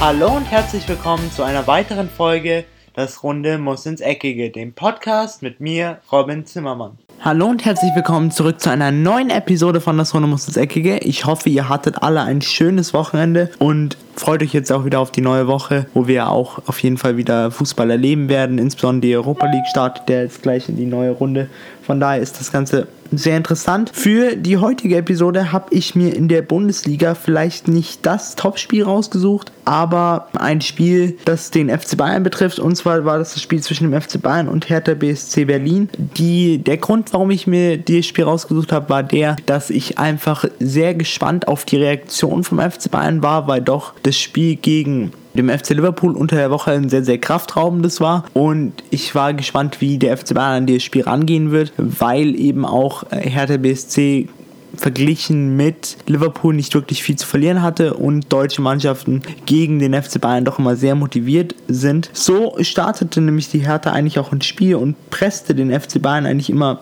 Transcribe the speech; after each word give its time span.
Hallo 0.00 0.36
und 0.36 0.44
herzlich 0.44 0.88
willkommen 0.88 1.28
zu 1.32 1.42
einer 1.42 1.66
weiteren 1.66 2.08
Folge 2.08 2.64
Das 2.94 3.24
Runde 3.24 3.58
muss 3.58 3.84
ins 3.84 4.00
Eckige, 4.00 4.50
dem 4.50 4.72
Podcast 4.72 5.42
mit 5.42 5.58
mir, 5.58 5.98
Robin 6.12 6.46
Zimmermann. 6.46 6.96
Hallo 7.20 7.46
und 7.46 7.64
herzlich 7.64 7.90
willkommen 7.96 8.30
zurück 8.30 8.60
zu 8.60 8.70
einer 8.70 8.92
neuen 8.92 9.28
Episode 9.28 9.80
von 9.80 9.98
Das 9.98 10.14
Runde 10.14 10.28
muss 10.28 10.46
ins 10.46 10.56
Eckige. 10.56 10.98
Ich 10.98 11.24
hoffe, 11.24 11.48
ihr 11.48 11.68
hattet 11.68 12.00
alle 12.00 12.22
ein 12.22 12.42
schönes 12.42 12.94
Wochenende 12.94 13.50
und 13.58 13.96
freut 14.18 14.42
euch 14.42 14.52
jetzt 14.52 14.72
auch 14.72 14.84
wieder 14.84 15.00
auf 15.00 15.10
die 15.10 15.20
neue 15.20 15.46
Woche, 15.46 15.86
wo 15.94 16.06
wir 16.06 16.28
auch 16.28 16.60
auf 16.66 16.82
jeden 16.82 16.98
Fall 16.98 17.16
wieder 17.16 17.50
Fußball 17.50 17.90
erleben 17.90 18.28
werden. 18.28 18.58
Insbesondere 18.58 19.08
die 19.08 19.16
Europa 19.16 19.46
League 19.46 19.66
startet 19.70 20.08
der 20.08 20.22
jetzt 20.22 20.42
gleich 20.42 20.68
in 20.68 20.76
die 20.76 20.86
neue 20.86 21.10
Runde. 21.10 21.48
Von 21.82 22.00
daher 22.00 22.20
ist 22.20 22.38
das 22.38 22.52
Ganze 22.52 22.86
sehr 23.10 23.36
interessant. 23.36 23.90
Für 23.94 24.36
die 24.36 24.58
heutige 24.58 24.96
Episode 24.96 25.52
habe 25.52 25.74
ich 25.74 25.94
mir 25.94 26.14
in 26.14 26.28
der 26.28 26.42
Bundesliga 26.42 27.14
vielleicht 27.14 27.68
nicht 27.68 28.04
das 28.04 28.36
Topspiel 28.36 28.84
rausgesucht, 28.84 29.52
aber 29.64 30.28
ein 30.38 30.60
Spiel, 30.60 31.16
das 31.24 31.50
den 31.50 31.70
FC 31.70 31.96
Bayern 31.96 32.22
betrifft. 32.22 32.58
Und 32.58 32.76
zwar 32.76 33.04
war 33.04 33.18
das 33.18 33.32
das 33.32 33.42
Spiel 33.42 33.62
zwischen 33.62 33.90
dem 33.90 34.00
FC 34.00 34.20
Bayern 34.20 34.48
und 34.48 34.68
Hertha 34.68 34.94
BSC 34.94 35.46
Berlin. 35.46 35.88
Die, 35.96 36.58
der 36.58 36.76
Grund, 36.76 37.12
warum 37.12 37.30
ich 37.30 37.46
mir 37.46 37.78
dieses 37.78 38.06
Spiel 38.06 38.24
rausgesucht 38.24 38.72
habe, 38.72 38.90
war 38.90 39.02
der, 39.02 39.36
dass 39.46 39.70
ich 39.70 39.98
einfach 39.98 40.44
sehr 40.60 40.94
gespannt 40.94 41.48
auf 41.48 41.64
die 41.64 41.76
Reaktion 41.76 42.44
vom 42.44 42.60
FC 42.60 42.90
Bayern 42.90 43.22
war, 43.22 43.48
weil 43.48 43.62
doch 43.62 43.94
das 44.02 44.07
Spiel 44.16 44.56
gegen 44.56 45.12
dem 45.34 45.48
FC 45.48 45.70
Liverpool 45.70 46.16
unter 46.16 46.36
der 46.36 46.50
Woche 46.50 46.72
ein 46.72 46.88
sehr, 46.88 47.04
sehr 47.04 47.18
kraftraubendes 47.18 48.00
war. 48.00 48.24
Und 48.34 48.72
ich 48.90 49.14
war 49.14 49.34
gespannt, 49.34 49.80
wie 49.80 49.98
der 49.98 50.16
FC 50.16 50.34
Bayern 50.34 50.62
an 50.62 50.66
dieses 50.66 50.82
Spiel 50.82 51.02
rangehen 51.02 51.50
wird, 51.50 51.72
weil 51.76 52.34
eben 52.38 52.64
auch 52.64 53.04
äh, 53.10 53.28
Hertha 53.28 53.56
BSC 53.56 54.28
verglichen 54.76 55.56
mit 55.56 55.96
Liverpool 56.06 56.54
nicht 56.54 56.74
wirklich 56.74 57.02
viel 57.02 57.16
zu 57.16 57.26
verlieren 57.26 57.62
hatte 57.62 57.94
und 57.94 58.32
deutsche 58.32 58.62
Mannschaften 58.62 59.22
gegen 59.46 59.78
den 59.78 59.94
FC 59.94 60.20
Bayern 60.20 60.44
doch 60.44 60.58
immer 60.58 60.76
sehr 60.76 60.94
motiviert 60.94 61.54
sind. 61.68 62.10
So 62.12 62.56
startete 62.60 63.20
nämlich 63.20 63.48
die 63.48 63.60
Hertha 63.60 63.92
eigentlich 63.92 64.18
auch 64.18 64.32
ins 64.32 64.46
Spiel 64.46 64.76
und 64.76 64.94
presste 65.10 65.54
den 65.54 65.72
FC 65.72 66.00
Bayern 66.00 66.26
eigentlich 66.26 66.50
immer 66.50 66.80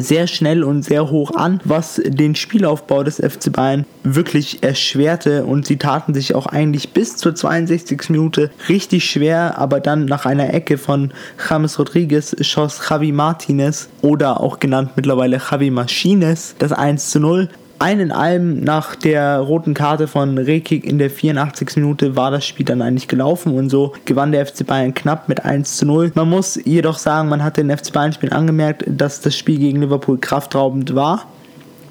sehr 0.00 0.26
schnell 0.26 0.62
und 0.62 0.82
sehr 0.82 1.10
hoch 1.10 1.34
an, 1.34 1.60
was 1.64 2.00
den 2.04 2.34
Spielaufbau 2.34 3.02
des 3.02 3.16
FC 3.16 3.52
Bayern 3.52 3.84
wirklich 4.04 4.62
erschwerte 4.62 5.44
und 5.44 5.66
sie 5.66 5.76
taten 5.76 6.14
sich 6.14 6.34
auch 6.34 6.46
eigentlich 6.46 6.92
bis 6.92 7.16
zur 7.16 7.34
62. 7.34 8.10
Minute 8.10 8.50
richtig 8.68 9.04
schwer, 9.04 9.58
aber 9.58 9.80
dann 9.80 10.04
nach 10.04 10.26
einer 10.26 10.52
Ecke 10.54 10.78
von 10.78 11.12
James 11.48 11.78
Rodriguez 11.78 12.36
schoss 12.40 12.80
Javi 12.88 13.12
Martinez 13.12 13.88
oder 14.02 14.40
auch 14.40 14.58
genannt 14.58 14.92
mittlerweile 14.96 15.40
Javi 15.50 15.70
Machines 15.70 16.54
das 16.58 16.72
1 16.72 17.10
zu 17.10 17.20
0 17.20 17.48
ein 17.78 18.00
in 18.00 18.12
allem 18.12 18.60
nach 18.60 18.94
der 18.94 19.38
roten 19.38 19.74
Karte 19.74 20.08
von 20.08 20.38
Rekik 20.38 20.84
in 20.84 20.98
der 20.98 21.10
84. 21.10 21.76
Minute 21.76 22.16
war 22.16 22.30
das 22.30 22.44
Spiel 22.44 22.66
dann 22.66 22.82
eigentlich 22.82 23.08
gelaufen 23.08 23.54
und 23.54 23.70
so 23.70 23.92
gewann 24.04 24.32
der 24.32 24.46
FC 24.46 24.66
Bayern 24.66 24.94
knapp 24.94 25.28
mit 25.28 25.44
1 25.44 25.76
zu 25.76 25.86
0. 25.86 26.12
Man 26.14 26.28
muss 26.28 26.58
jedoch 26.64 26.98
sagen, 26.98 27.28
man 27.28 27.42
hat 27.42 27.56
den 27.56 27.76
FC 27.76 27.92
Bayern 27.92 28.12
Spiel 28.12 28.32
angemerkt, 28.32 28.84
dass 28.86 29.20
das 29.20 29.36
Spiel 29.36 29.58
gegen 29.58 29.80
Liverpool 29.80 30.18
kraftraubend 30.18 30.94
war 30.94 31.26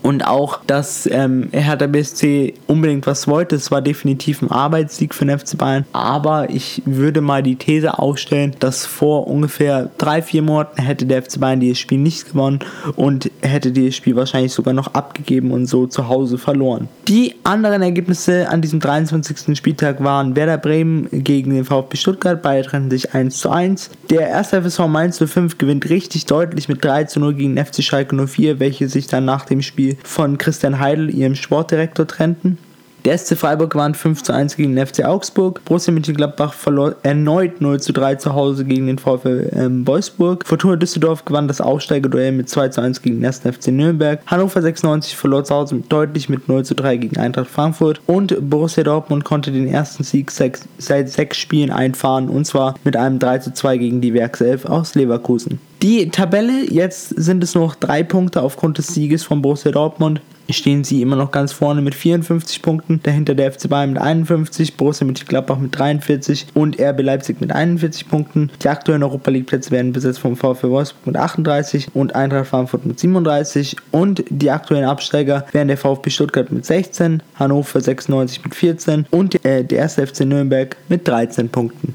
und 0.03 0.25
auch, 0.25 0.59
dass 0.65 1.07
ähm, 1.11 1.49
Hertha 1.51 1.87
BSC 1.87 2.53
unbedingt 2.67 3.07
was 3.07 3.27
wollte. 3.27 3.55
Es 3.55 3.71
war 3.71 3.81
definitiv 3.81 4.41
ein 4.41 4.51
Arbeitssieg 4.51 5.13
für 5.13 5.25
den 5.25 5.37
FC 5.37 5.57
Bayern. 5.57 5.85
Aber 5.93 6.49
ich 6.49 6.81
würde 6.85 7.21
mal 7.21 7.43
die 7.43 7.55
These 7.55 7.99
aufstellen, 7.99 8.55
dass 8.59 8.85
vor 8.85 9.27
ungefähr 9.27 9.89
drei, 9.97 10.21
vier 10.21 10.41
Monaten 10.41 10.81
hätte 10.81 11.05
der 11.05 11.23
FC 11.23 11.39
Bayern 11.39 11.59
dieses 11.59 11.79
Spiel 11.79 11.97
nicht 11.97 12.31
gewonnen 12.31 12.59
und 12.95 13.31
hätte 13.41 13.71
dieses 13.71 13.95
Spiel 13.95 14.15
wahrscheinlich 14.15 14.53
sogar 14.53 14.73
noch 14.73 14.93
abgegeben 14.93 15.51
und 15.51 15.65
so 15.65 15.87
zu 15.87 16.07
Hause 16.07 16.37
verloren. 16.37 16.87
Die 17.07 17.35
anderen 17.43 17.81
Ergebnisse 17.81 18.49
an 18.49 18.61
diesem 18.61 18.79
23. 18.79 19.57
Spieltag 19.57 20.03
waren 20.03 20.35
Werder 20.35 20.57
Bremen 20.57 21.07
gegen 21.11 21.51
den 21.51 21.65
VfB 21.65 21.97
Stuttgart. 21.97 22.41
Beide 22.41 22.67
trennten 22.67 22.91
sich 22.91 23.13
1 23.13 23.37
zu 23.37 23.49
1. 23.49 23.89
Der 24.09 24.27
erste 24.27 24.61
FSV 24.61 24.87
Mainz 24.87 25.23
05 25.23 25.57
gewinnt 25.57 25.89
richtig 25.89 26.25
deutlich 26.25 26.67
mit 26.69 26.83
3 26.83 27.05
zu 27.05 27.19
0 27.19 27.33
gegen 27.33 27.55
den 27.55 27.65
FC 27.65 27.83
Schalke 27.83 28.15
04, 28.15 28.59
welche 28.59 28.89
sich 28.89 29.07
dann 29.07 29.25
nach 29.25 29.45
dem 29.45 29.61
Spiel 29.61 29.86
von 30.03 30.37
Christian 30.37 30.79
Heidel, 30.79 31.09
ihrem 31.09 31.35
Sportdirektor, 31.35 32.07
trennten. 32.07 32.57
Der 33.07 33.17
SC 33.17 33.37
Freiburg 33.37 33.71
gewann 33.71 33.95
5 33.95 34.21
zu 34.21 34.33
1 34.33 34.57
gegen 34.57 34.75
den 34.75 34.85
FC 34.85 35.05
Augsburg. 35.05 35.63
Borussia 35.63 35.93
Mönchengladbach 35.93 36.51
verlor 36.51 36.97
erneut 37.03 37.61
0 37.61 37.79
zu 37.79 37.93
3 37.93 38.15
zu 38.15 38.33
Hause 38.33 38.65
gegen 38.65 38.87
den 38.87 38.97
VfL 38.97 39.49
ähm, 39.55 39.87
Wolfsburg. 39.87 40.45
Fortuna 40.45 40.75
Düsseldorf 40.75 41.23
gewann 41.23 41.47
das 41.47 41.61
Aufsteigerduell 41.61 42.33
mit 42.33 42.49
2 42.49 42.67
zu 42.67 42.81
1 42.81 43.01
gegen 43.01 43.21
den 43.21 43.25
1. 43.25 43.43
FC 43.43 43.67
Nürnberg. 43.67 44.19
Hannover 44.25 44.61
96 44.61 45.15
verlor 45.15 45.45
zu 45.45 45.55
Hause 45.55 45.81
deutlich 45.87 46.27
mit 46.27 46.49
0 46.49 46.65
zu 46.65 46.75
3 46.75 46.97
gegen 46.97 47.17
Eintracht 47.17 47.49
Frankfurt. 47.49 48.01
Und 48.07 48.35
Borussia 48.49 48.83
Dortmund 48.83 49.23
konnte 49.23 49.53
den 49.53 49.69
ersten 49.69 50.03
Sieg 50.03 50.29
seit 50.29 50.67
sechs 51.09 51.37
Spielen 51.37 51.71
einfahren 51.71 52.27
und 52.27 52.45
zwar 52.45 52.75
mit 52.83 52.97
einem 52.97 53.19
3 53.19 53.37
zu 53.39 53.53
2 53.53 53.77
gegen 53.77 54.01
die 54.01 54.13
Werkself 54.13 54.65
aus 54.65 54.95
Leverkusen. 54.95 55.61
Die 55.87 56.09
Tabelle, 56.09 56.69
jetzt 56.69 57.07
sind 57.15 57.41
es 57.45 57.55
noch 57.55 57.73
drei 57.73 58.03
Punkte 58.03 58.41
aufgrund 58.41 58.77
des 58.77 58.87
Sieges 58.87 59.23
von 59.23 59.41
Borussia 59.41 59.71
Dortmund 59.71 60.19
stehen 60.49 60.83
sie 60.83 61.01
immer 61.01 61.15
noch 61.15 61.31
ganz 61.31 61.53
vorne 61.53 61.81
mit 61.81 61.95
54 61.95 62.61
Punkten, 62.61 62.99
dahinter 63.03 63.35
der 63.35 63.53
FC 63.53 63.69
Bayern 63.69 63.93
mit 63.93 64.01
51, 64.01 64.75
Borussia 64.75 65.05
Mönchengladbach 65.05 65.57
mit 65.59 65.79
43 65.79 66.47
und 66.53 66.77
RB 66.77 67.03
Leipzig 67.03 67.39
mit 67.39 67.53
41 67.53 68.09
Punkten. 68.09 68.51
Die 68.61 68.67
aktuellen 68.67 69.01
Europa 69.01 69.31
League 69.31 69.45
Plätze 69.45 69.71
werden 69.71 69.93
besetzt 69.93 70.19
vom 70.19 70.35
VfL 70.35 70.71
Wolfsburg 70.71 71.07
mit 71.07 71.15
38 71.15 71.95
und 71.95 72.15
Eintracht 72.15 72.47
Frankfurt 72.47 72.85
mit 72.85 72.99
37 72.99 73.77
und 73.91 74.25
die 74.29 74.51
aktuellen 74.51 74.83
Absteiger 74.83 75.45
wären 75.53 75.69
der 75.69 75.77
VfB 75.77 76.09
Stuttgart 76.09 76.51
mit 76.51 76.65
16, 76.65 77.23
Hannover 77.35 77.79
96 77.79 78.43
mit 78.43 78.55
14 78.55 79.05
und 79.09 79.41
der, 79.41 79.63
der 79.63 79.77
erste 79.77 80.05
FC 80.05 80.25
Nürnberg 80.25 80.75
mit 80.89 81.07
13 81.07 81.47
Punkten. 81.47 81.93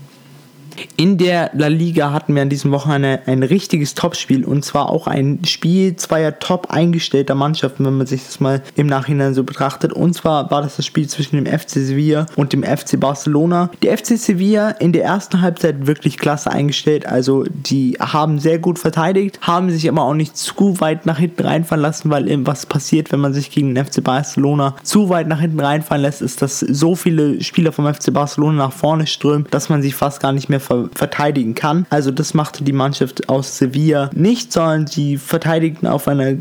In 0.97 1.19
der 1.19 1.51
La 1.55 1.69
Liga 1.69 2.13
hatten 2.13 2.35
wir 2.35 2.43
an 2.43 2.49
diesem 2.49 2.73
Wochenende 2.73 3.21
ein 3.27 3.43
richtiges 3.43 3.95
Topspiel 3.95 4.45
und 4.45 4.65
zwar 4.65 4.91
auch 4.91 5.07
ein 5.07 5.41
Spiel 5.45 5.97
zweier 5.97 6.39
top 6.39 6.71
eingestellter 6.71 7.35
Mannschaften, 7.35 7.85
wenn 7.85 7.97
man 7.97 8.07
sich 8.07 8.25
das 8.25 8.41
mal 8.41 8.63
im 8.77 8.87
Nachhinein 8.87 9.35
so 9.35 9.45
betrachtet. 9.45 9.93
Und 9.93 10.15
zwar 10.15 10.51
war 10.51 10.63
das 10.63 10.77
das 10.77 10.87
Spiel 10.87 11.09
zwischen 11.09 11.37
dem 11.37 11.47
FC 11.47 11.71
Sevilla 11.71 12.27
und 12.37 12.53
dem 12.53 12.63
FC 12.63 12.99
Barcelona. 12.99 13.71
Der 13.83 13.97
FC 13.97 14.19
Sevilla 14.19 14.71
in 14.71 14.93
der 14.93 15.05
ersten 15.05 15.41
Halbzeit 15.41 15.87
wirklich 15.87 16.19
klasse 16.19 16.51
eingestellt, 16.51 17.07
also 17.07 17.45
die 17.49 17.97
haben 18.01 18.39
sehr 18.39 18.59
gut 18.59 18.79
verteidigt, 18.79 19.39
haben 19.43 19.71
sich 19.71 19.89
aber 19.89 20.03
auch 20.03 20.15
nicht 20.15 20.37
zu 20.37 20.81
weit 20.81 21.07
nach 21.07 21.19
hinten 21.19 21.43
reinfallen 21.43 21.83
lassen, 21.83 22.11
weil 22.11 22.29
was 22.47 22.67
passiert, 22.67 23.13
wenn 23.13 23.21
man 23.21 23.35
sich 23.35 23.51
gegen 23.51 23.75
den 23.75 23.85
FC 23.85 24.03
Barcelona 24.03 24.77
zu 24.83 25.09
weit 25.09 25.29
nach 25.29 25.41
hinten 25.41 25.61
reinfallen 25.61 26.03
lässt, 26.03 26.23
ist, 26.23 26.43
dass 26.43 26.61
so 26.61 26.95
viele 26.95 27.43
Spieler 27.43 27.73
vom 27.73 27.93
FC 27.93 28.13
Barcelona 28.13 28.67
nach 28.67 28.73
vorne 28.73 29.07
strömen, 29.07 29.47
dass 29.51 29.69
man 29.69 29.83
sich 29.83 29.95
fast 29.95 30.21
gar 30.21 30.33
nicht 30.33 30.49
mehr 30.49 30.61
ver 30.63 30.89
verteidigen 30.95 31.55
kann. 31.55 31.87
Also 31.91 32.11
das 32.11 32.35
machte 32.35 32.65
die 32.65 32.73
Mannschaft 32.73 33.29
aus 33.29 33.59
Sevilla 33.59 34.11
nicht, 34.15 34.53
sondern 34.53 34.87
sie 34.87 35.19
verteidigten 35.19 35.87
auf 35.87 36.09
einer 36.09 36.37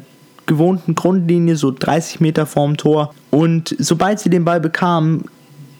gewohnten 0.46 0.96
Grundlinie, 0.96 1.56
so 1.56 1.72
30 1.72 2.20
Meter 2.20 2.46
vorm 2.46 2.78
Tor. 2.78 3.14
Und 3.30 3.76
sobald 3.80 4.20
sie 4.20 4.30
den 4.30 4.46
Ball 4.46 4.59
bekamen, 4.59 5.26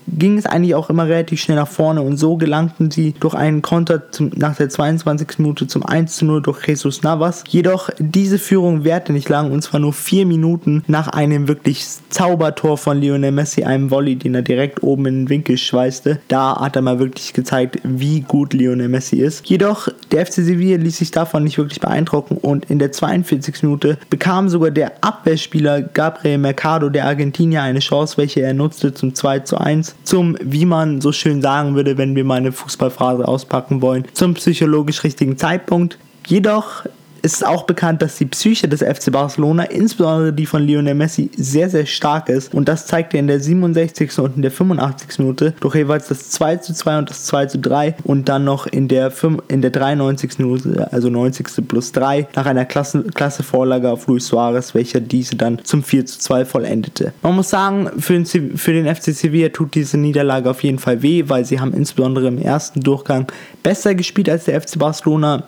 ging 0.08 0.38
es 0.38 0.46
eigentlich 0.46 0.76
auch 0.76 0.90
immer 0.90 1.08
relativ 1.08 1.42
schnell 1.42 1.58
nach 1.58 1.68
vorne 1.68 2.02
und 2.02 2.18
so 2.18 2.38
gelangten 2.38 2.92
sie 2.92 3.14
durch 3.20 3.34
einen 3.34 3.62
Konter 3.62 4.12
zum, 4.12 4.32
nach 4.36 4.56
der 4.56 4.70
22. 4.70 5.40
Minute 5.40 5.68
zum 5.68 5.86
1 5.86 6.16
zu 6.16 6.26
0 6.26 6.42
durch 6.42 6.68
Jesus 6.68 7.04
Navas. 7.04 7.44
Jedoch 7.48 7.90
diese 8.00 8.40
Führung 8.40 8.84
währte 8.84 9.14
nicht 9.14 9.30
lang 9.30 9.52
und 9.52 9.62
zwar 9.62 9.80
nur 9.80 9.94
vier 9.94 10.26
Minuten 10.26 10.84
nach 10.88 11.08
einem 11.08 11.48
wirklich 11.48 11.86
Zaubertor 12.10 12.78
von 12.78 13.00
Lionel 13.00 13.32
Messi, 13.32 13.64
einem 13.64 13.92
Volley, 13.92 14.16
den 14.16 14.36
er 14.36 14.42
direkt 14.42 14.84
oben 14.84 15.06
in 15.06 15.16
den 15.22 15.30
Winkel 15.30 15.58
schweißte. 15.58 16.20
Da 16.28 16.60
hat 16.60 16.76
er 16.76 16.82
mal 16.82 17.00
wirklich 17.00 17.34
gezeigt, 17.34 17.80
wie 17.84 18.22
gut 18.22 18.54
Lionel 18.54 18.90
Messi 18.90 19.18
ist. 19.18 19.48
Jedoch 19.48 19.88
der 20.12 20.26
FC 20.26 20.36
Sevilla 20.36 20.78
ließ 20.78 20.98
sich 20.98 21.12
davon 21.12 21.44
nicht 21.44 21.58
wirklich 21.58 21.80
beeindrucken 21.80 22.38
und 22.38 22.70
in 22.70 22.80
der 22.80 22.92
42. 22.92 23.64
Minute 23.64 23.98
bekam 24.10 24.50
sogar 24.50 24.72
der 24.72 24.92
Abwehrspieler 25.02 25.82
Gabriel 25.82 26.38
Mercado 26.38 26.90
der 26.90 27.06
Argentinier 27.06 27.62
eine 27.62 27.80
Chance, 27.80 28.18
welche 28.18 28.42
er 28.42 28.54
nutzte 28.54 28.94
zum 28.94 29.16
2 29.16 29.40
zu 29.40 29.58
1 29.58 29.91
zum, 30.04 30.38
wie 30.42 30.66
man 30.66 31.02
so 31.02 31.12
schön 31.12 31.42
sagen 31.42 31.76
würde, 31.76 31.98
wenn 31.98 32.16
wir 32.16 32.24
mal 32.24 32.36
eine 32.36 32.52
Fußballphrase 32.52 33.28
auspacken 33.28 33.82
wollen, 33.82 34.06
zum 34.14 34.34
psychologisch 34.34 35.04
richtigen 35.04 35.38
Zeitpunkt. 35.38 35.98
Jedoch 36.28 36.86
ist 37.22 37.46
auch 37.46 37.64
bekannt, 37.64 38.02
dass 38.02 38.18
die 38.18 38.26
Psyche 38.26 38.68
des 38.68 38.82
FC 38.82 39.12
Barcelona, 39.12 39.64
insbesondere 39.64 40.34
die 40.34 40.46
von 40.46 40.66
Lionel 40.66 40.96
Messi, 40.96 41.30
sehr, 41.36 41.70
sehr 41.70 41.86
stark 41.86 42.30
ist. 42.30 42.54
Und 42.54 42.68
das 42.68 42.88
zeigt 42.88 43.14
er 43.14 43.20
in 43.20 43.28
der 43.28 43.40
67. 43.40 44.18
und 44.20 44.36
in 44.36 44.42
der 44.42 44.52
85. 44.52 45.20
Minute 45.20 45.54
durch 45.60 45.76
jeweils 45.76 46.08
das 46.08 46.30
2 46.32 46.58
zu 46.58 46.74
2 46.74 47.00
und 47.00 47.10
das 47.10 47.26
2 47.26 47.46
zu 47.48 47.60
3 47.60 47.96
und 48.04 48.30
dann 48.30 48.44
noch 48.44 48.68
in 48.68 48.88
der, 48.88 49.12
5, 49.12 49.44
in 49.48 49.62
der 49.62 49.72
93. 49.72 50.40
Minute, 50.40 50.88
also 50.92 51.10
90. 51.10 51.68
plus 51.68 51.92
3, 51.92 52.28
nach 52.36 52.46
einer 52.46 52.66
klasse, 52.66 53.04
klasse 53.14 53.44
Vorlage 53.44 53.90
auf 53.90 54.08
Luis 54.08 54.28
Suarez, 54.28 54.74
welcher 54.74 55.00
diese 55.00 55.36
dann 55.36 55.64
zum 55.64 55.84
4 55.84 56.06
zu 56.06 56.20
2 56.20 56.46
vollendete. 56.46 57.14
Man 57.22 57.36
muss 57.36 57.50
sagen, 57.50 57.90
für 58.00 58.14
den, 58.14 58.26
für 58.26 58.74
den 58.74 58.94
FC 58.94 59.14
Sevilla 59.14 59.50
tut 59.50 59.76
diese 59.76 59.98
Niederlage 59.98 60.50
auf 60.50 60.64
jeden 60.64 60.80
Fall 60.80 61.02
weh, 61.02 61.24
weil 61.28 61.46
sie 61.46 61.60
haben 61.60 61.74
insbesondere 61.74 62.28
im 62.28 62.38
ersten 62.38 62.82
Durchgang 62.82 63.28
besser 63.64 63.96
gespielt 63.96 64.30
als 64.30 64.46
der 64.46 64.60
FC 64.62 64.80
Barcelona 64.80 65.44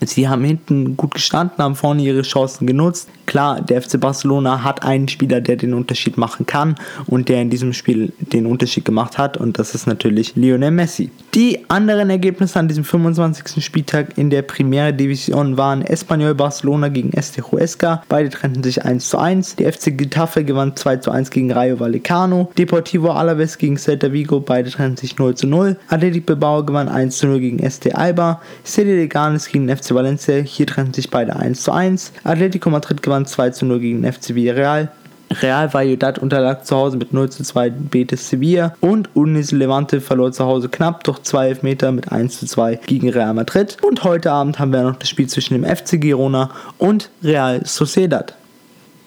Sie 0.00 0.28
haben 0.28 0.44
hinten 0.44 0.96
gut 0.96 1.14
gestanden, 1.14 1.58
haben 1.58 1.74
vorne 1.74 2.02
ihre 2.02 2.22
Chancen 2.22 2.66
genutzt. 2.66 3.08
Klar, 3.26 3.60
der 3.60 3.82
FC 3.82 4.00
Barcelona 4.00 4.64
hat 4.64 4.82
einen 4.84 5.08
Spieler, 5.08 5.40
der 5.40 5.56
den 5.56 5.74
Unterschied 5.74 6.16
machen 6.16 6.46
kann 6.46 6.76
und 7.06 7.28
der 7.28 7.42
in 7.42 7.50
diesem 7.50 7.72
Spiel 7.72 8.12
den 8.18 8.46
Unterschied 8.46 8.84
gemacht 8.84 9.18
hat 9.18 9.36
und 9.36 9.58
das 9.58 9.74
ist 9.74 9.86
natürlich 9.86 10.34
Lionel 10.36 10.70
Messi. 10.70 11.10
Die 11.34 11.68
anderen 11.68 12.10
Ergebnisse 12.10 12.58
an 12.58 12.68
diesem 12.68 12.84
25. 12.84 13.62
Spieltag 13.62 14.16
in 14.16 14.30
der 14.30 14.42
Primera 14.42 14.92
Division 14.92 15.56
waren 15.56 15.82
Espanyol 15.82 16.34
Barcelona 16.34 16.88
gegen 16.88 17.12
Este 17.12 17.42
Huesca. 17.42 18.02
Beide 18.08 18.30
trennten 18.30 18.62
sich 18.62 18.84
1 18.84 19.08
zu 19.08 19.18
1. 19.18 19.56
Die 19.56 19.70
FC 19.70 19.96
Getafe 19.96 20.44
gewann 20.44 20.74
2 20.74 20.96
zu 20.96 21.10
1 21.10 21.30
gegen 21.30 21.52
Rayo 21.52 21.78
Vallecano. 21.78 22.50
Deportivo 22.56 23.10
Alaves 23.10 23.58
gegen 23.58 23.76
Celta 23.76 24.12
Vigo. 24.12 24.40
Beide 24.40 24.70
trennten 24.70 24.96
sich 24.96 25.18
0 25.18 25.34
zu 25.34 25.46
0. 25.46 25.76
Athletic 25.88 26.26
Bilbao 26.26 26.64
gewann 26.64 26.88
1 26.88 27.18
zu 27.18 27.26
0 27.26 27.40
gegen 27.40 27.58
Este 27.58 27.94
Alba. 27.94 28.40
City 28.64 28.92
Leganes 28.92 29.48
gegen 29.48 29.68
FC 29.68 29.87
Valencia. 29.94 30.36
Hier 30.36 30.66
trennten 30.66 30.94
sich 30.94 31.10
beide 31.10 31.36
1 31.36 31.62
zu 31.62 31.72
1. 31.72 32.12
Atletico 32.24 32.70
Madrid 32.70 33.02
gewann 33.02 33.26
2 33.26 33.50
zu 33.50 33.66
0 33.66 33.80
gegen 33.80 34.12
FC 34.12 34.34
Villarreal. 34.34 34.90
Real 35.30 35.72
Valladolid 35.72 36.18
unterlag 36.18 36.64
zu 36.64 36.76
Hause 36.76 36.96
mit 36.96 37.12
0 37.12 37.30
zu 37.30 37.42
2 37.42 37.70
Betis 37.70 38.28
Sevilla 38.28 38.74
und 38.80 39.14
Unis 39.14 39.52
Levante 39.52 40.00
verlor 40.00 40.32
zu 40.32 40.44
Hause 40.44 40.68
knapp 40.68 41.04
durch 41.04 41.22
2 41.22 41.58
Meter 41.62 41.92
mit 41.92 42.10
1 42.10 42.40
zu 42.40 42.46
2 42.46 42.80
gegen 42.86 43.10
Real 43.10 43.34
Madrid. 43.34 43.76
Und 43.82 44.04
heute 44.04 44.32
Abend 44.32 44.58
haben 44.58 44.72
wir 44.72 44.82
noch 44.82 44.96
das 44.96 45.08
Spiel 45.08 45.28
zwischen 45.28 45.60
dem 45.60 45.64
FC 45.64 46.00
Girona 46.00 46.50
und 46.78 47.10
Real 47.22 47.60
Sociedad. 47.64 48.34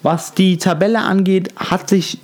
Was 0.04 0.34
die 0.34 0.58
Tabelle 0.58 1.00
angeht, 1.00 1.50
hat 1.56 1.90
sich 1.90 2.20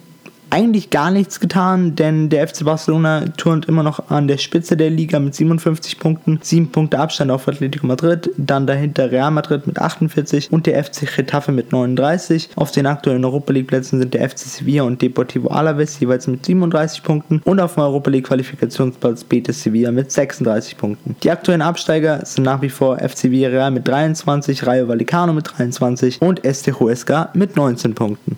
eigentlich 0.49 0.89
gar 0.89 1.11
nichts 1.11 1.39
getan, 1.39 1.95
denn 1.95 2.29
der 2.29 2.47
FC 2.47 2.63
Barcelona 2.63 3.25
turnt 3.37 3.65
immer 3.65 3.83
noch 3.83 4.09
an 4.09 4.27
der 4.27 4.37
Spitze 4.37 4.77
der 4.77 4.89
Liga 4.89 5.19
mit 5.19 5.35
57 5.35 5.99
Punkten, 5.99 6.39
7 6.41 6.71
Punkte 6.71 6.99
Abstand 6.99 7.31
auf 7.31 7.47
Atletico 7.47 7.85
Madrid, 7.85 8.29
dann 8.37 8.67
dahinter 8.67 9.11
Real 9.11 9.31
Madrid 9.31 9.67
mit 9.67 9.79
48 9.79 10.51
und 10.51 10.65
der 10.65 10.83
FC 10.83 11.07
Getafe 11.15 11.51
mit 11.51 11.71
39. 11.71 12.49
Auf 12.55 12.71
den 12.71 12.85
aktuellen 12.85 13.25
Europa 13.25 13.53
League 13.53 13.67
Plätzen 13.67 13.99
sind 13.99 14.13
der 14.13 14.29
FC 14.29 14.39
Sevilla 14.39 14.83
und 14.83 15.01
Deportivo 15.01 15.49
Alaves 15.49 15.99
jeweils 15.99 16.27
mit 16.27 16.45
37 16.45 17.03
Punkten 17.03 17.41
und 17.43 17.59
auf 17.59 17.75
dem 17.75 17.83
Europa 17.83 18.09
League 18.09 18.27
Qualifikationsplatz 18.27 19.23
Betis 19.23 19.63
Sevilla 19.63 19.91
mit 19.91 20.11
36 20.11 20.77
Punkten. 20.77 21.15
Die 21.23 21.31
aktuellen 21.31 21.61
Absteiger 21.61 22.25
sind 22.25 22.43
nach 22.43 22.61
wie 22.61 22.69
vor 22.69 22.97
FC 22.99 23.25
Villarreal 23.31 23.71
mit 23.71 23.87
23, 23.87 24.65
Rayo 24.65 24.87
Vallecano 24.87 25.33
mit 25.33 25.49
23 25.57 26.21
und 26.21 26.45
Este 26.45 26.79
Huesca 26.79 27.29
mit 27.33 27.55
19 27.55 27.93
Punkten. 27.95 28.37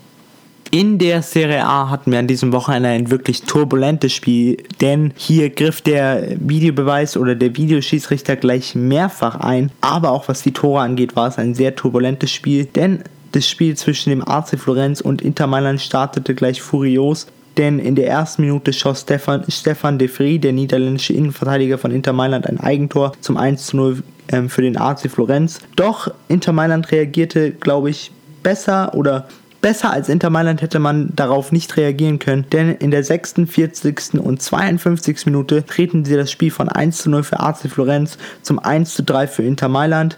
In 0.72 0.98
der 0.98 1.22
Serie 1.22 1.64
A 1.64 1.90
hatten 1.90 2.12
wir 2.12 2.20
an 2.20 2.28
diesem 2.28 2.52
Wochenende 2.52 2.90
ein 2.90 3.10
wirklich 3.10 3.42
turbulentes 3.42 4.12
Spiel, 4.12 4.56
denn 4.80 5.12
hier 5.16 5.50
griff 5.50 5.80
der 5.80 6.36
Videobeweis 6.38 7.16
oder 7.16 7.34
der 7.34 7.56
Videoschiedsrichter 7.56 8.36
gleich 8.36 8.76
mehrfach 8.76 9.40
ein. 9.40 9.72
Aber 9.80 10.12
auch 10.12 10.28
was 10.28 10.42
die 10.42 10.52
Tore 10.52 10.82
angeht, 10.82 11.16
war 11.16 11.26
es 11.26 11.38
ein 11.38 11.54
sehr 11.54 11.74
turbulentes 11.74 12.30
Spiel, 12.30 12.66
denn 12.66 13.02
das 13.32 13.48
Spiel 13.48 13.76
zwischen 13.76 14.10
dem 14.10 14.26
AC 14.26 14.60
Florenz 14.60 15.00
und 15.00 15.22
Inter 15.22 15.48
Mailand 15.48 15.80
startete 15.80 16.36
gleich 16.36 16.62
furios 16.62 17.26
denn 17.56 17.78
in 17.78 17.94
der 17.94 18.08
ersten 18.08 18.42
Minute 18.42 18.72
schoss 18.72 19.02
Stefan, 19.02 19.44
Stefan 19.48 19.98
de 19.98 20.08
Vries, 20.08 20.40
der 20.40 20.52
niederländische 20.52 21.12
Innenverteidiger 21.12 21.78
von 21.78 21.90
Inter 21.90 22.12
Mailand, 22.12 22.46
ein 22.46 22.58
Eigentor 22.60 23.12
zum 23.20 23.36
1 23.36 23.66
zu 23.66 23.76
0 23.76 24.02
ähm, 24.32 24.48
für 24.48 24.62
den 24.62 24.78
AC 24.78 25.10
Florenz. 25.10 25.60
Doch 25.76 26.10
Inter 26.28 26.52
Mailand 26.52 26.90
reagierte, 26.90 27.50
glaube 27.50 27.90
ich, 27.90 28.12
besser 28.42 28.94
oder 28.94 29.28
Besser 29.60 29.92
als 29.92 30.08
Inter 30.08 30.30
Mailand 30.30 30.62
hätte 30.62 30.78
man 30.78 31.14
darauf 31.14 31.52
nicht 31.52 31.76
reagieren 31.76 32.18
können, 32.18 32.46
denn 32.50 32.74
in 32.76 32.90
der 32.90 33.04
46. 33.04 34.14
und 34.14 34.40
52. 34.40 35.26
Minute 35.26 35.66
treten 35.66 36.06
sie 36.06 36.16
das 36.16 36.30
Spiel 36.30 36.50
von 36.50 36.70
1 36.70 37.02
zu 37.02 37.10
0 37.10 37.24
für 37.24 37.40
AC 37.40 37.68
Florenz 37.68 38.16
zum 38.40 38.58
1 38.58 38.94
zu 38.94 39.02
3 39.02 39.26
für 39.26 39.42
Inter 39.42 39.68
Mailand. 39.68 40.16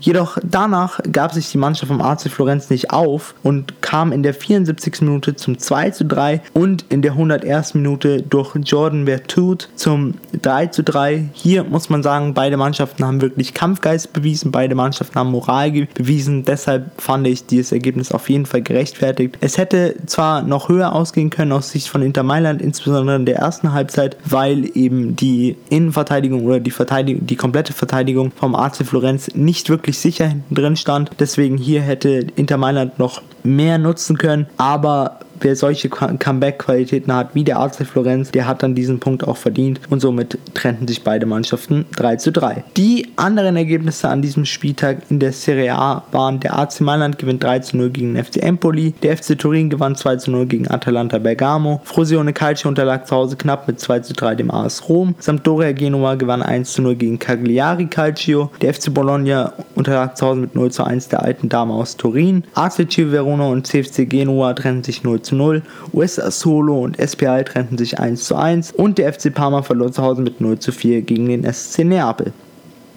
Jedoch 0.00 0.38
danach 0.42 0.98
gab 1.12 1.32
sich 1.32 1.50
die 1.50 1.58
Mannschaft 1.58 1.88
vom 1.88 2.00
AC 2.00 2.30
Florenz 2.30 2.70
nicht 2.70 2.90
auf 2.90 3.34
und 3.42 3.82
kam 3.82 4.12
in 4.12 4.22
der 4.22 4.34
74. 4.34 5.02
Minute 5.02 5.36
zum 5.36 5.58
2 5.58 5.90
zu 5.90 6.04
3 6.04 6.40
und 6.54 6.86
in 6.88 7.02
der 7.02 7.12
101. 7.12 7.74
Minute 7.74 8.22
durch 8.22 8.56
Jordan 8.64 9.04
Vertut 9.04 9.68
zum 9.76 10.14
3 10.40 10.66
zu 10.68 10.82
3. 10.82 11.28
Hier 11.34 11.64
muss 11.64 11.90
man 11.90 12.02
sagen, 12.02 12.32
beide 12.32 12.56
Mannschaften 12.56 13.04
haben 13.04 13.20
wirklich 13.20 13.52
Kampfgeist 13.52 14.12
bewiesen, 14.12 14.50
beide 14.50 14.74
Mannschaften 14.74 15.18
haben 15.18 15.30
Moral 15.30 15.60
bewiesen, 15.94 16.44
deshalb 16.44 16.90
fand 17.00 17.26
ich 17.26 17.44
dieses 17.46 17.72
Ergebnis 17.72 18.12
auf 18.12 18.30
jeden 18.30 18.46
Fall 18.46 18.62
gerechtfertigt. 18.62 19.36
Es 19.40 19.58
hätte 19.58 19.96
zwar 20.06 20.42
noch 20.42 20.68
höher 20.68 20.94
ausgehen 20.94 21.28
können 21.28 21.52
aus 21.52 21.70
Sicht 21.70 21.88
von 21.88 22.02
Inter 22.02 22.22
Mailand, 22.22 22.62
insbesondere 22.62 23.16
in 23.16 23.26
der 23.26 23.36
ersten 23.36 23.72
Halbzeit, 23.72 24.16
weil 24.24 24.70
eben 24.74 25.16
die 25.16 25.56
Innenverteidigung 25.68 26.46
oder 26.46 26.60
die 26.60 26.70
Verteidigung, 26.70 27.26
die 27.26 27.36
komplette 27.36 27.74
Verteidigung 27.74 28.32
vom 28.34 28.54
AC 28.54 28.76
Florenz 28.86 29.34
nicht 29.34 29.68
wirklich 29.68 29.89
wirklich 29.90 29.98
sicher 29.98 30.28
hinten 30.28 30.54
drin 30.54 30.76
stand. 30.76 31.10
Deswegen 31.18 31.56
hier 31.56 31.82
hätte 31.82 32.26
Inter 32.36 32.56
Mailand 32.56 32.98
noch 32.98 33.22
mehr 33.42 33.78
nutzen 33.78 34.16
können. 34.16 34.46
Aber 34.56 35.20
wer 35.40 35.56
solche 35.56 35.88
Comeback-Qualitäten 35.88 37.14
hat 37.14 37.34
wie 37.34 37.44
der 37.44 37.58
AC 37.58 37.86
Florenz, 37.86 38.30
der 38.30 38.46
hat 38.46 38.62
dann 38.62 38.74
diesen 38.74 39.00
Punkt 39.00 39.26
auch 39.26 39.36
verdient 39.36 39.80
und 39.90 40.00
somit 40.00 40.38
trennten 40.54 40.86
sich 40.86 41.02
beide 41.02 41.26
Mannschaften 41.26 41.86
3 41.96 42.16
zu 42.16 42.32
3. 42.32 42.64
Die 42.76 43.08
anderen 43.16 43.56
Ergebnisse 43.56 44.08
an 44.08 44.22
diesem 44.22 44.44
Spieltag 44.44 44.98
in 45.10 45.20
der 45.20 45.32
Serie 45.32 45.74
A 45.74 46.04
waren 46.12 46.40
der 46.40 46.58
AC 46.58 46.80
Mailand 46.80 47.18
gewinnt 47.18 47.42
3 47.42 47.60
zu 47.60 47.76
0 47.76 47.90
gegen 47.90 48.14
den 48.14 48.24
FC 48.24 48.42
Empoli, 48.42 48.92
der 49.02 49.16
FC 49.16 49.38
Turin 49.38 49.70
gewann 49.70 49.96
2 49.96 50.16
zu 50.16 50.30
0 50.30 50.46
gegen 50.46 50.70
Atalanta 50.70 51.18
Bergamo, 51.18 51.80
Frosione 51.84 52.32
Calcio 52.32 52.68
unterlag 52.68 53.06
zu 53.06 53.16
Hause 53.16 53.36
knapp 53.36 53.66
mit 53.66 53.80
2 53.80 54.00
zu 54.00 54.12
3 54.12 54.34
dem 54.36 54.50
AS 54.50 54.88
Rom, 54.88 55.14
Sampdoria 55.18 55.72
Genua 55.72 56.14
gewann 56.14 56.42
1 56.42 56.72
zu 56.72 56.82
0 56.82 56.96
gegen 56.96 57.18
Cagliari 57.18 57.86
Calcio, 57.86 58.50
der 58.60 58.74
FC 58.74 58.92
Bologna 58.92 59.52
unterlag 59.74 60.16
zu 60.16 60.26
Hause 60.26 60.40
mit 60.40 60.54
0 60.54 60.70
zu 60.70 60.84
1 60.84 61.08
der 61.08 61.22
alten 61.22 61.48
Dame 61.48 61.74
aus 61.74 61.96
Turin, 61.96 62.44
AC 62.54 62.80
Verona 63.10 63.48
und 63.48 63.66
CFC 63.66 64.08
Genua 64.08 64.52
trennten 64.54 64.84
sich 64.84 65.02
0 65.02 65.22
zu 65.22 65.29
zu 65.30 65.36
0. 65.36 65.62
US 65.92 66.16
Solo 66.16 66.80
und 66.80 66.96
SPI 67.00 67.44
trennten 67.44 67.78
sich 67.78 67.98
1 67.98 68.24
zu 68.24 68.36
1 68.36 68.72
und 68.72 68.98
der 68.98 69.12
FC 69.12 69.32
Parma 69.32 69.62
verlor 69.62 69.90
zu 69.90 70.02
Hause 70.02 70.22
mit 70.22 70.40
0 70.40 70.58
zu 70.58 70.72
4 70.72 71.02
gegen 71.02 71.28
den 71.28 71.50
SC 71.50 71.84
Neapel. 71.84 72.32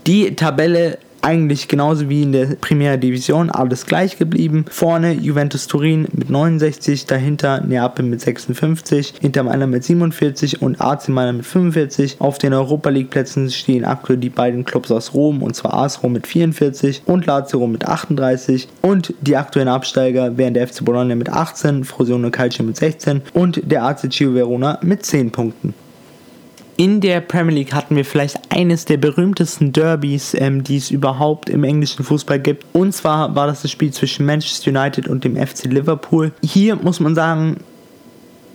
Die 0.05 0.35
Tabelle 0.35 0.97
eigentlich 1.23 1.67
genauso 1.67 2.09
wie 2.09 2.23
in 2.23 2.33
der 2.33 2.45
Primera 2.59 2.97
Division 2.97 3.49
alles 3.49 3.85
gleich 3.85 4.17
geblieben. 4.17 4.65
Vorne 4.69 5.13
Juventus 5.13 5.67
Turin 5.67 6.07
mit 6.11 6.29
69, 6.29 7.05
dahinter 7.05 7.61
Neapel 7.61 8.05
mit 8.05 8.21
56, 8.21 9.15
Inter 9.21 9.43
Mailand 9.43 9.71
mit 9.71 9.83
47 9.83 10.61
und 10.61 10.81
AC 10.81 11.09
Mailand 11.09 11.37
mit 11.37 11.45
45. 11.45 12.17
Auf 12.19 12.37
den 12.37 12.53
Europa 12.53 12.89
League 12.89 13.09
Plätzen 13.09 13.49
stehen 13.49 13.85
aktuell 13.85 14.17
die 14.17 14.29
beiden 14.29 14.65
Clubs 14.65 14.91
aus 14.91 15.13
Rom 15.13 15.41
und 15.41 15.55
zwar 15.55 15.73
AS 15.73 16.03
Rom 16.03 16.13
mit 16.13 16.27
44 16.27 17.03
und 17.05 17.25
Lazio 17.25 17.59
Rom 17.59 17.71
mit 17.71 17.87
38 17.87 18.67
und 18.81 19.13
die 19.21 19.37
aktuellen 19.37 19.69
Absteiger 19.69 20.37
wären 20.37 20.53
der 20.53 20.67
FC 20.67 20.83
Bologna 20.83 21.15
mit 21.15 21.29
18, 21.29 21.85
Frosione 21.85 22.31
Calcio 22.31 22.65
mit 22.65 22.75
16 22.75 23.21
und 23.33 23.61
der 23.63 23.83
AC 23.83 24.09
Chio 24.09 24.33
Verona 24.33 24.77
mit 24.81 25.05
10 25.05 25.31
Punkten 25.31 25.73
in 26.77 27.01
der 27.01 27.21
Premier 27.21 27.55
League 27.55 27.73
hatten 27.73 27.95
wir 27.95 28.05
vielleicht 28.05 28.39
eines 28.49 28.85
der 28.85 28.97
berühmtesten 28.97 29.73
Derbys, 29.73 30.33
ähm, 30.33 30.63
die 30.63 30.77
es 30.77 30.91
überhaupt 30.91 31.49
im 31.49 31.63
englischen 31.63 32.03
Fußball 32.03 32.39
gibt. 32.39 32.65
Und 32.73 32.93
zwar 32.93 33.35
war 33.35 33.47
das 33.47 33.61
das 33.61 33.71
Spiel 33.71 33.91
zwischen 33.91 34.25
Manchester 34.25 34.71
United 34.71 35.07
und 35.07 35.23
dem 35.23 35.35
FC 35.35 35.65
Liverpool. 35.65 36.31
Hier 36.41 36.75
muss 36.75 36.99
man 36.99 37.15
sagen, 37.15 37.57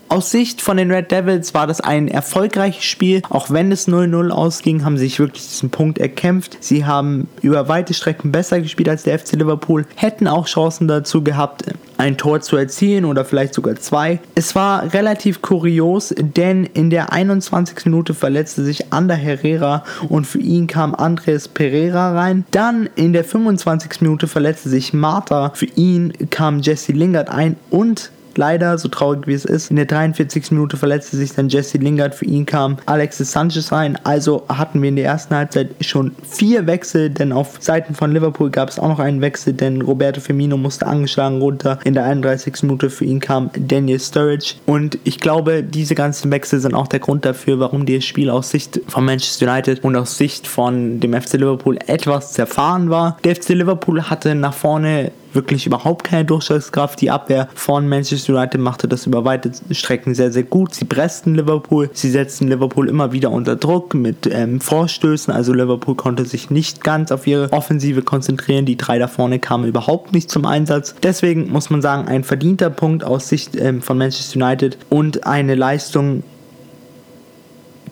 aus 0.09 0.31
Sicht 0.31 0.61
von 0.61 0.77
den 0.77 0.91
Red 0.91 1.11
Devils 1.11 1.55
war 1.55 1.67
das 1.67 1.81
ein 1.81 2.09
erfolgreiches 2.09 2.85
Spiel. 2.85 3.23
Auch 3.29 3.51
wenn 3.51 3.71
es 3.73 3.89
0-0 3.89 4.31
ausging, 4.31 4.85
haben 4.85 4.97
sie 4.97 5.05
sich 5.05 5.19
wirklich 5.19 5.47
diesen 5.47 5.71
Punkt 5.71 5.99
erkämpft. 5.99 6.57
Sie 6.61 6.85
haben 6.85 7.29
über 7.43 7.69
weite 7.69 7.95
Strecken 7.95 8.33
besser 8.33 8.61
gespielt 8.61 8.89
als 8.89 9.03
der 9.03 9.19
FC 9.19 9.33
Liverpool, 9.33 9.87
hätten 9.97 10.27
auch 10.27 10.47
Chancen 10.47 10.89
dazu 10.89 11.23
gehabt, 11.23 11.65
ein 11.99 12.17
Tor 12.17 12.41
zu 12.41 12.57
erzielen 12.57 13.05
oder 13.05 13.25
vielleicht 13.25 13.55
sogar 13.55 13.77
zwei. 13.77 14.21
Es 14.35 14.55
war 14.55 14.93
relativ 14.95 15.43
kurios, 15.43 16.15
denn 16.17 16.65
in 16.65 16.91
der 16.91 17.13
21. 17.13 17.87
Minute 17.87 18.15
verletzte 18.15 18.63
sich 18.65 18.93
Ander 18.93 19.17
Herrera 19.17 19.85
und 20.09 20.27
für 20.27 20.39
ihn 20.39 20.67
kam 20.69 20.95
Andres 20.95 21.49
Pereira 21.49 22.13
rein. 22.13 22.45
Dann 22.51 22.89
in 22.95 23.13
der 23.13 23.25
25. 23.25 24.01
Minute 24.01 24.29
verletzte 24.29 24.69
sich 24.69 24.93
Marta, 24.93 25.51
für 25.55 25.67
ihn 25.67 26.13
kam 26.31 26.61
Jesse 26.61 26.93
Lingard 26.93 27.29
ein 27.29 27.57
und 27.71 28.11
leider, 28.39 28.79
so 28.79 28.89
traurig 28.89 29.27
wie 29.27 29.35
es 29.35 29.45
ist. 29.45 29.71
In 29.71 29.77
der 29.77 29.85
43. 29.85 30.53
Minute 30.53 30.79
verletzte 30.79 31.17
sich 31.17 31.35
dann 31.35 31.49
Jesse 31.49 31.77
Lingard. 31.77 32.15
Für 32.15 32.25
ihn 32.25 32.47
kam 32.47 32.79
Alexis 32.87 33.33
Sanchez 33.33 33.73
rein. 33.73 33.99
Also 34.05 34.47
hatten 34.49 34.81
wir 34.81 34.89
in 34.89 34.97
der 34.97 35.05
ersten 35.05 35.35
Halbzeit 35.35 35.71
schon 35.81 36.15
vier 36.29 36.67
Wechsel, 36.67 37.11
denn 37.11 37.33
auf 37.33 37.57
Seiten 37.61 37.95
von 37.95 38.13
Liverpool 38.13 38.51
gab 38.51 38.71
es 38.71 38.79
auch 38.79 38.89
noch 38.89 39.01
einen 39.01 39.21
Wechsel, 39.21 39.53
denn 39.53 39.83
Roberto 39.83 40.21
Firmino 40.21 40.57
musste 40.57 40.87
angeschlagen 40.87 41.41
runter. 41.43 41.79
In 41.85 41.95
der 41.95 42.05
31. 42.05 42.63
Minute 42.63 42.89
für 42.89 43.05
ihn 43.05 43.21
kam 43.21 43.51
Daniel 43.55 44.01
Sturridge. 44.01 44.55
Und 44.67 44.99
ich 45.05 45.19
glaube, 45.19 45.63
diese 45.63 45.95
ganzen 45.95 46.31
Wechsel 46.31 46.61
sind 46.61 46.75
auch 46.75 46.87
der 46.87 47.01
Grund 47.01 47.25
dafür, 47.25 47.59
warum 47.59 47.85
das 47.85 48.05
Spiel 48.05 48.31
aus 48.31 48.51
Sicht 48.51 48.81
von 48.87 49.05
Manchester 49.05 49.53
United 49.53 49.83
und 49.83 49.97
aus 49.97 50.17
Sicht 50.17 50.47
von 50.47 51.01
dem 51.01 51.13
FC 51.13 51.35
Liverpool 51.35 51.79
etwas 51.87 52.33
zerfahren 52.33 52.89
war. 52.89 53.19
Der 53.25 53.35
FC 53.35 53.51
Liverpool 53.51 54.05
hatte 54.05 54.35
nach 54.37 54.55
vorne 54.55 55.11
wirklich 55.33 55.67
überhaupt 55.67 56.05
keine 56.05 56.25
Durchschlagskraft. 56.25 57.01
Die 57.01 57.11
Abwehr 57.11 57.49
von 57.55 57.89
Manchester 57.89 58.35
United 58.35 58.61
machte 58.61 58.89
das 58.89 59.07
über 59.07 59.25
weite 59.25 59.53
Strecken 59.71 60.15
sehr, 60.15 60.33
sehr 60.33 60.43
gut. 60.43 60.75
Sie 60.75 60.85
pressten 60.85 61.35
Liverpool, 61.35 61.91
sie 61.93 62.11
setzten 62.11 62.49
Liverpool 62.49 62.89
immer 62.89 63.13
wieder 63.13 63.31
unter 63.31 63.57
Druck 63.57 63.95
mit 63.95 64.29
ähm, 64.31 64.61
Vorstößen. 64.61 65.33
Also 65.33 65.53
Liverpool 65.53 65.95
konnte 65.95 66.25
sich 66.25 66.51
nicht 66.51 66.85
ganz 66.85 67.13
auf 67.13 67.27
ihre 67.27 67.53
Offensive 67.53 68.03
konzentrieren. 68.03 68.67
Die 68.67 68.77
drei 68.77 68.99
da 68.99 69.09
vorne 69.09 69.39
kamen 69.39 69.67
überhaupt 69.67 70.13
nicht 70.13 70.31
zum 70.31 70.45
Einsatz. 70.45 70.95
Deswegen 71.03 71.51
muss 71.51 71.71
man 71.71 71.83
sagen, 71.83 72.09
ein 72.09 72.25
verdienter 72.25 72.71
Punkt 72.71 73.05
aus 73.05 73.29
Sicht 73.29 73.57
ähm, 73.57 73.83
von 73.83 73.99
Manchester 73.99 74.45
United 74.45 74.79
und 74.89 75.27
eine 75.27 75.55
Leistung, 75.55 76.23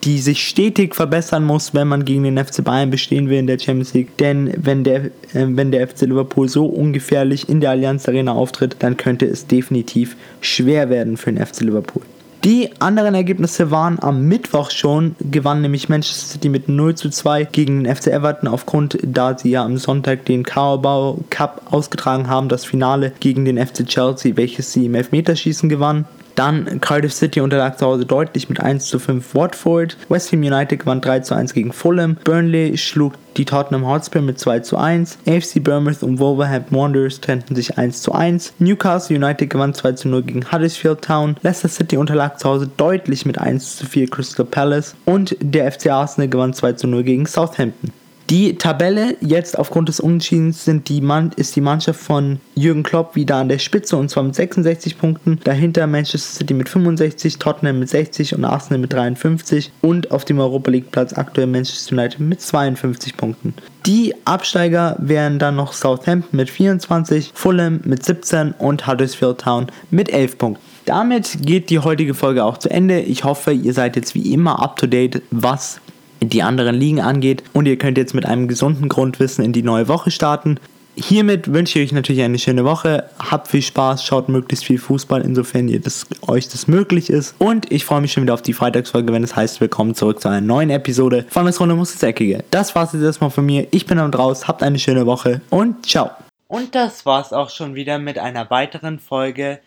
die 0.03 0.19
sich 0.19 0.47
stetig 0.47 0.95
verbessern 0.95 1.43
muss, 1.43 1.73
wenn 1.73 1.87
man 1.87 2.05
gegen 2.05 2.23
den 2.23 2.37
FC 2.37 2.63
Bayern 2.63 2.89
bestehen 2.89 3.29
will 3.29 3.39
in 3.39 3.47
der 3.47 3.59
Champions 3.59 3.93
League. 3.93 4.17
Denn 4.17 4.53
wenn 4.57 4.83
der, 4.83 5.05
äh, 5.05 5.11
wenn 5.33 5.71
der 5.71 5.87
FC 5.87 6.01
Liverpool 6.01 6.49
so 6.49 6.65
ungefährlich 6.65 7.49
in 7.49 7.61
der 7.61 7.71
Allianz 7.71 8.07
Arena 8.07 8.33
auftritt, 8.33 8.77
dann 8.79 8.97
könnte 8.97 9.25
es 9.25 9.47
definitiv 9.47 10.15
schwer 10.41 10.89
werden 10.89 11.17
für 11.17 11.31
den 11.31 11.45
FC 11.45 11.61
Liverpool. 11.61 12.03
Die 12.43 12.69
anderen 12.79 13.15
Ergebnisse 13.15 13.71
waren 13.71 13.99
am 13.99 14.27
Mittwoch 14.27 14.71
schon, 14.71 15.15
gewann 15.19 15.61
nämlich 15.61 15.89
Manchester 15.89 16.33
City 16.33 16.49
mit 16.49 16.69
0 16.69 16.95
zu 16.95 17.09
2 17.09 17.45
gegen 17.45 17.83
den 17.83 17.93
FC 17.93 18.07
Everton 18.07 18.47
aufgrund, 18.47 18.97
da 19.01 19.37
sie 19.37 19.49
ja 19.49 19.65
am 19.65 19.77
Sonntag 19.77 20.23
den 20.25 20.43
Carabao 20.43 21.19
Cup 21.29 21.63
ausgetragen 21.71 22.29
haben, 22.29 22.47
das 22.47 22.63
Finale 22.63 23.11
gegen 23.19 23.43
den 23.43 23.57
FC 23.57 23.85
Chelsea, 23.85 24.37
welches 24.37 24.71
sie 24.71 24.85
im 24.85 24.95
Elfmeterschießen 24.95 25.67
gewann. 25.67 26.05
Dann 26.37 26.79
Cardiff 26.81 27.13
City 27.13 27.41
unterlag 27.41 27.79
zu 27.79 27.87
Hause 27.87 28.05
deutlich 28.05 28.47
mit 28.47 28.59
1 28.59 28.85
zu 28.85 28.99
5 28.99 29.33
Watford. 29.33 29.97
West 30.07 30.31
Ham 30.31 30.41
United 30.41 30.81
gewann 30.81 31.01
3 31.01 31.21
zu 31.21 31.33
1 31.33 31.55
gegen 31.55 31.73
Fulham. 31.73 32.15
Burnley 32.23 32.77
schlug 32.77 33.13
die 33.37 33.45
Tottenham 33.45 33.87
Hotspur 33.87 34.21
mit 34.21 34.39
2 34.39 34.59
zu 34.59 34.77
1. 34.77 35.17
AFC 35.27 35.63
Bournemouth 35.63 36.03
und 36.03 36.19
Wolverhampton 36.19 36.77
Wanderers 36.77 37.21
trennten 37.21 37.55
sich 37.55 37.79
1 37.79 38.03
zu 38.03 38.11
1. 38.11 38.53
Newcastle 38.59 39.17
United 39.17 39.49
gewann 39.49 39.73
2 39.73 39.93
zu 39.93 40.09
0 40.09 40.21
gegen 40.21 40.51
Huddersfield 40.51 41.01
Town. 41.01 41.37
Leicester 41.41 41.69
City 41.69 41.97
unterlag 41.97 42.37
zu 42.37 42.47
Hause 42.47 42.69
deutlich 42.77 43.25
mit 43.25 43.39
1 43.39 43.77
zu 43.77 43.87
4 43.87 44.07
Crystal 44.07 44.45
Palace. 44.45 44.95
Und 45.05 45.35
der 45.39 45.71
FC 45.71 45.87
Arsenal 45.87 46.29
gewann 46.29 46.53
2 46.53 46.73
zu 46.73 46.85
0 46.85 47.01
gegen 47.01 47.25
Southampton. 47.25 47.91
Die 48.29 48.57
Tabelle 48.57 49.15
jetzt 49.21 49.57
aufgrund 49.57 49.87
des 49.87 50.01
Unentschiedens 50.01 50.65
sind 50.65 50.89
die 50.89 50.99
Mann, 50.99 51.31
ist 51.37 51.55
die 51.55 51.61
Mannschaft 51.61 52.01
von 52.01 52.41
Jürgen 52.55 52.83
Klopp 52.83 53.15
wieder 53.15 53.37
an 53.37 53.47
der 53.47 53.57
Spitze 53.57 53.95
und 53.95 54.09
zwar 54.09 54.23
mit 54.23 54.35
66 54.35 54.97
Punkten. 54.97 55.39
Dahinter 55.45 55.87
Manchester 55.87 56.39
City 56.39 56.53
mit 56.53 56.67
65, 56.67 57.39
Tottenham 57.39 57.79
mit 57.79 57.87
60 57.87 58.35
und 58.35 58.43
Arsenal 58.43 58.79
mit 58.79 58.91
53 58.91 59.71
und 59.79 60.11
auf 60.11 60.25
dem 60.25 60.41
Europa 60.41 60.71
League 60.71 60.91
Platz 60.91 61.13
aktuell 61.13 61.47
Manchester 61.47 61.93
United 61.95 62.19
mit 62.19 62.41
52 62.41 63.15
Punkten. 63.15 63.53
Die 63.85 64.13
Absteiger 64.25 64.97
wären 64.99 65.39
dann 65.39 65.55
noch 65.55 65.71
Southampton 65.71 66.35
mit 66.35 66.49
24, 66.49 67.31
Fulham 67.33 67.79
mit 67.85 68.03
17 68.03 68.51
und 68.51 68.87
Huddersfield 68.87 69.37
Town 69.37 69.67
mit 69.89 70.09
11 70.09 70.37
Punkten. 70.37 70.63
Damit 70.83 71.37
geht 71.45 71.69
die 71.69 71.79
heutige 71.79 72.13
Folge 72.13 72.43
auch 72.43 72.57
zu 72.57 72.69
Ende. 72.69 72.99
Ich 72.99 73.23
hoffe, 73.23 73.53
ihr 73.53 73.73
seid 73.73 73.95
jetzt 73.95 74.15
wie 74.15 74.33
immer 74.33 74.61
up 74.61 74.75
to 74.75 74.85
date, 74.85 75.21
was 75.31 75.79
die 76.21 76.43
anderen 76.43 76.75
Ligen 76.75 77.01
angeht. 77.01 77.43
Und 77.53 77.67
ihr 77.67 77.77
könnt 77.77 77.97
jetzt 77.97 78.13
mit 78.13 78.25
einem 78.25 78.47
gesunden 78.47 78.89
Grundwissen 78.89 79.43
in 79.43 79.53
die 79.53 79.63
neue 79.63 79.87
Woche 79.87 80.11
starten. 80.11 80.59
Hiermit 80.99 81.53
wünsche 81.53 81.77
ich 81.77 81.89
euch 81.89 81.93
natürlich 81.93 82.23
eine 82.23 82.39
schöne 82.39 82.65
Woche. 82.65 83.07
Habt 83.19 83.49
viel 83.49 83.61
Spaß, 83.61 84.03
schaut 84.03 84.29
möglichst 84.29 84.65
viel 84.65 84.79
Fußball, 84.79 85.21
insofern 85.21 85.67
ihr 85.67 85.79
das, 85.79 86.07
euch 86.27 86.49
das 86.49 86.67
möglich 86.67 87.11
ist. 87.11 87.35
Und 87.37 87.71
ich 87.71 87.85
freue 87.85 88.01
mich 88.01 88.13
schon 88.13 88.23
wieder 88.23 88.33
auf 88.33 88.41
die 88.41 88.53
Freitagsfolge, 88.53 89.13
wenn 89.13 89.23
es 89.23 89.35
heißt, 89.35 89.61
willkommen 89.61 89.93
zurück 89.93 90.19
zu 90.19 90.27
einer 90.27 90.41
neuen 90.41 90.71
Episode 90.71 91.27
von 91.29 91.45
Das 91.45 91.59
Runde 91.59 91.75
muss 91.75 91.93
das 91.93 92.01
Eckige. 92.01 92.43
Das 92.49 92.73
war's 92.73 92.93
jetzt 92.93 93.03
erstmal 93.03 93.29
von 93.29 93.45
mir. 93.45 93.67
Ich 93.69 93.85
bin 93.85 93.99
am 93.99 94.11
draus, 94.11 94.47
habt 94.47 94.63
eine 94.63 94.79
schöne 94.79 95.05
Woche 95.05 95.41
und 95.51 95.85
ciao. 95.85 96.09
Und 96.47 96.73
das 96.73 97.05
war's 97.05 97.31
auch 97.31 97.51
schon 97.51 97.75
wieder 97.75 97.99
mit 97.99 98.17
einer 98.17 98.49
weiteren 98.49 98.97
Folge 98.97 99.59